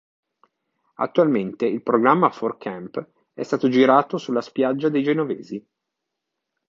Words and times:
Attualmente 0.95 1.67
il 1.67 1.83
programma 1.83 2.31
Four 2.31 2.57
Camp, 2.57 3.07
è 3.33 3.43
stato 3.43 3.69
girato 3.69 4.17
sulla 4.17 4.41
spiaggia 4.41 4.89
dei 4.89 5.03
genovesi. 5.03 5.63